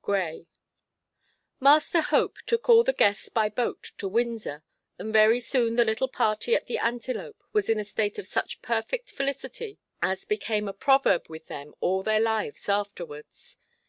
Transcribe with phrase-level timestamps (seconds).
[0.00, 0.46] —Gray.
[1.58, 4.62] Master Hope took all the guests by boat to Windsor,
[4.96, 8.62] and very soon the little party at the Antelope was in a state of such
[8.62, 13.56] perfect felicity as became a proverb with them all their lives afterwards.